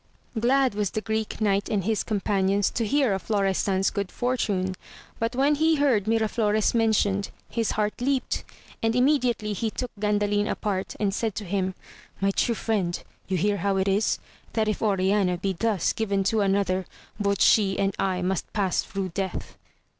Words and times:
Glad 0.39 0.73
was 0.73 0.89
the 0.89 1.01
Greek 1.01 1.39
Knight, 1.41 1.69
and 1.69 1.83
his 1.83 2.01
companions, 2.03 2.71
to 2.71 2.87
hear 2.87 3.13
of 3.13 3.21
Florestan's 3.21 3.91
good 3.91 4.11
fortune; 4.11 4.73
but 5.19 5.35
when 5.35 5.53
he 5.53 5.75
heard 5.75 6.07
Miraflores 6.07 6.73
mentioned, 6.73 7.29
his 7.47 7.73
heart 7.73 8.01
leaped, 8.01 8.43
and 8.81 8.95
immedi 8.95 9.25
ately 9.31 9.55
he 9.55 9.69
took 9.69 9.91
Gandalin 9.99 10.49
apart, 10.49 10.95
and 10.99 11.13
said 11.13 11.35
to 11.35 11.45
him, 11.45 11.75
my 12.19 12.31
true 12.31 12.55
friend, 12.55 13.03
you 13.27 13.37
hear 13.37 13.57
how 13.57 13.77
it 13.77 13.87
is; 13.87 14.17
that 14.53 14.67
if 14.67 14.81
Oriana 14.81 15.37
be 15.37 15.53
thus 15.53 15.93
given 15.93 16.23
to 16.23 16.41
another, 16.41 16.87
both 17.19 17.39
she 17.39 17.77
and 17.77 17.93
I 17.99 18.23
must 18.23 18.51
pass 18.53 18.81
through 18.81 19.09
death. 19.09 19.55